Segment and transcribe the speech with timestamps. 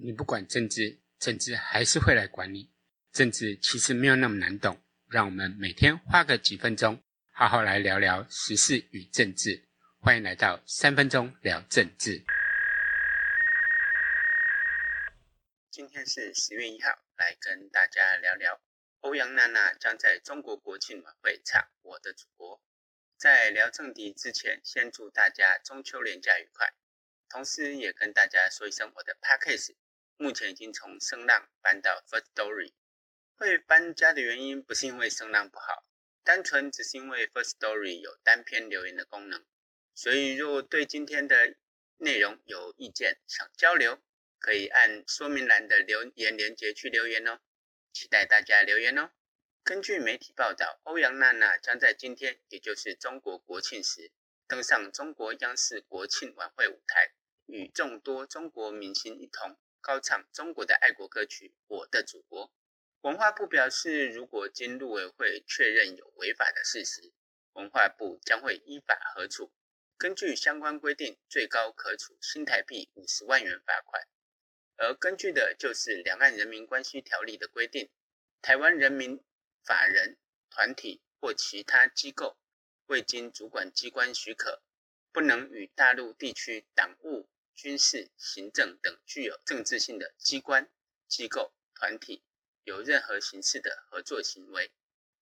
[0.00, 2.70] 你不管政治，政治还是会来管你。
[3.10, 9.66] 政治其实没有那么难懂，让我们每天花个几分钟，好好来聊聊时事与政治。
[10.00, 12.24] 欢迎来到三分钟聊政治。
[15.72, 18.60] 今天是十月一号，来跟大家聊聊
[19.00, 22.58] 欧阳娜娜将在中国国庆晚会唱《我的祖国》。
[23.16, 26.72] 在聊正题之前，先祝大家中秋连假愉快，
[27.28, 29.74] 同时也跟大家说一声，我的 Podcast
[30.18, 32.72] 目前已经从声浪搬到 First Story，。
[33.36, 35.86] 会搬家的原因不是因为声浪不好，
[36.24, 39.46] 单纯只是因为 First Story 有单篇留言的功能。
[39.94, 41.54] 所以，如果对今天的
[41.98, 44.02] 内容有意见，想交流，
[44.40, 47.38] 可以按说明栏的留言连结去留言哦。
[47.92, 49.12] 期待大家留言哦。
[49.62, 54.10] 根据媒体报道，欧阳娜娜将在今天，也就是中国国庆时，
[54.48, 57.12] 登上中国央视国庆晚会舞台，
[57.46, 59.56] 与众多中国明星一同
[59.88, 62.48] 高唱中国的爱国歌曲《我的祖国》。
[63.00, 67.10] 文化部表示，如果经陆委会确认有违法的事实，
[67.54, 69.50] 文化部将会依法核处。
[69.96, 74.06] 根据相关规定，最高可处新台币五十万元罚款。
[74.76, 77.88] 而根据的就是《两岸人民关系条例》的规定，
[78.42, 79.24] 台湾人民
[79.64, 80.18] 法人、
[80.50, 82.36] 团体或其他机构
[82.88, 84.62] 未经主管机关许可，
[85.12, 90.70] 不能与大陆地区党务、军事、行政等具有政治性的机关、
[91.08, 92.22] 机构、团体。
[92.62, 94.70] 有任何形式的合作行为，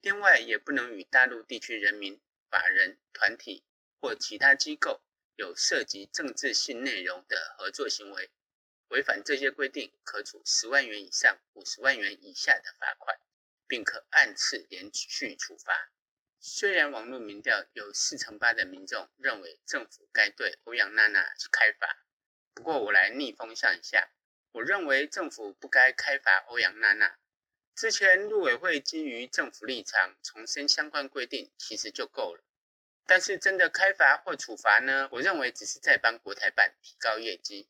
[0.02, 2.20] 另外也不能与大陆地区人民、
[2.50, 3.64] 法人、团体
[4.00, 5.00] 或其他机构
[5.36, 8.30] 有涉及政治性内容的合作行为。
[8.88, 13.16] 违反这些规定，可处十万元以上五十万元以下的罚款，
[13.66, 15.90] 并可按次连续处罚。
[16.38, 22.04] 虽然网络民调有四成八的民众认为政府该对欧阳娜娜开罚，
[22.56, 24.08] 不过我来逆风向一下，
[24.52, 27.18] 我认为政府不该开罚欧阳娜娜。
[27.74, 32.42] 之前陆委会基于政府立场重申相关规定，其实就够了。
[33.04, 35.06] 但是真的开罚或处罚呢？
[35.12, 37.68] 我认为只是在帮国台办提高业绩。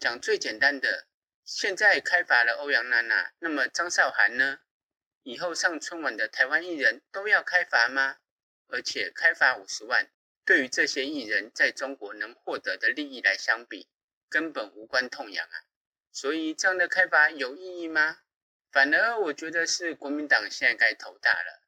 [0.00, 1.06] 讲最简单的，
[1.44, 4.58] 现在开罚了欧阳娜娜，那么张韶涵呢？
[5.22, 8.18] 以后上春晚的台湾艺人都要开罚吗？
[8.66, 10.10] 而且开罚五十万，
[10.44, 13.88] 对于这些艺人在中国能获得的利益来相比，
[14.34, 15.56] 根本无关痛痒啊。
[16.10, 18.18] 所以这样的开法有意义吗？
[18.72, 21.62] 反而，我觉得是国民党现在该头大了。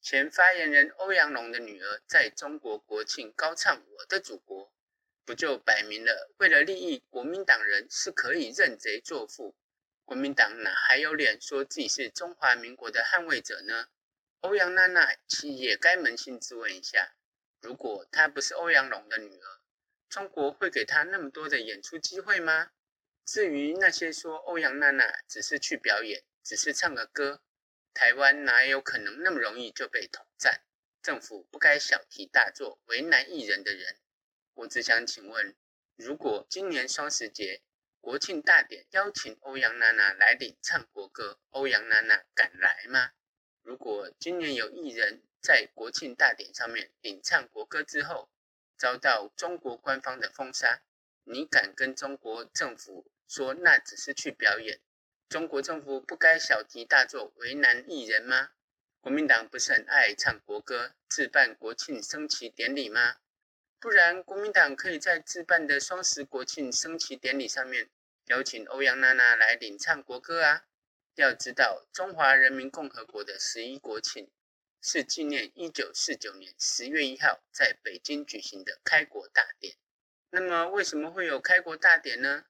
[0.00, 4.68] 前发言人欧阳龙的女儿在中国国庆高唱《我的祖国》，
[5.26, 9.54] 不就摆明了为了利益国民党人是可以认贼作父？
[10.06, 13.88] 国民党哪还有脸说自己是中华民国的捍卫者呢？
[14.40, 17.14] 欧阳娜娜其实也该扪心自问一下：
[17.60, 19.60] 如果她不是欧阳龙的女儿，
[20.08, 22.70] 中国会给他那么多的演出机会吗？
[23.24, 27.42] 至于那些说欧阳娜娜只是去表演，只是唱个歌，
[27.92, 30.62] 台湾哪有可能那么容易就被统战？
[31.02, 33.96] 政府不该小题大做，为难艺人的人。
[34.54, 35.54] 我只想请问，
[35.96, 37.62] 如果今年双十节
[38.00, 43.10] 国庆大典邀请欧阳娜娜来领唱国歌，欧阳娜娜敢来吗？
[43.62, 48.30] 如果今年有艺人在国庆大典上面领唱国歌之后，
[48.76, 50.82] 遭到中国官方的封杀，
[51.24, 54.80] 你敢跟中国政府说那只是去表演？
[55.28, 58.50] 中国政府不该小题大做，为难艺人吗？
[59.00, 63.16] 国民党不是很爱唱国歌，自办国庆升旗典礼吗？
[63.78, 67.88] 不然，国民党可以在自办的双十国庆升旗典礼上面
[68.26, 70.64] 邀请欧阳娜娜来领唱国歌啊！
[71.14, 74.30] 要知道，中华人民共和国的十一国庆
[74.88, 79.74] 是纪念一九四九年十月一号在北京举行的开国大典。
[80.30, 82.44] 那么，为什么会有开国大典呢？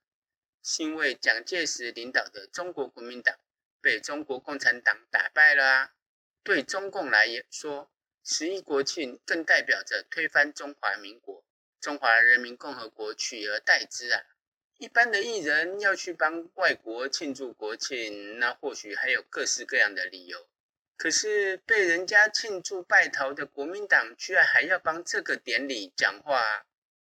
[0.63, 3.39] 是因为蒋介石领导的中国国民党
[3.81, 5.95] 被中国共产党打败了啊！
[6.43, 7.91] 对中共来说，
[8.23, 11.43] 十一国庆更代表着推翻中华民国，
[11.81, 14.23] 中华人民共和国取而代之啊！
[14.77, 20.47] 一般的艺人要去帮外国庆祝国庆，那或许还有各式各样的理由。
[20.97, 26.67] 可是被人家庆祝败逃的国民党，居然还要帮这个典礼讲话。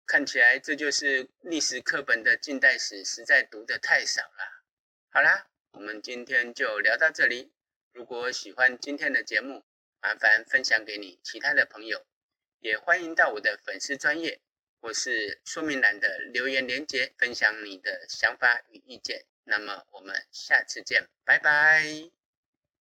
[0.07, 4.65] 看起来这就是历史课本的近代史，实在读得太少了。
[5.11, 7.53] 好啦，我们今天就聊到这里。
[7.93, 9.65] 如果喜欢今天的节目，
[10.03, 12.05] 麻烦分享给你其他的朋友，
[12.61, 14.41] 也欢迎到我的粉丝专页
[14.81, 19.25] 或是说明栏的留言连结，分享你的想法与意见。
[19.45, 22.24] 那么我们下次见，拜拜。